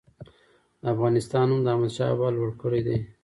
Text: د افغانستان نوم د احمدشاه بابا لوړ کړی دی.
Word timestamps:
د 0.81 0.83
افغانستان 0.93 1.45
نوم 1.49 1.59
د 1.63 1.67
احمدشاه 1.73 2.09
بابا 2.11 2.27
لوړ 2.35 2.49
کړی 2.61 2.81
دی. 2.87 2.97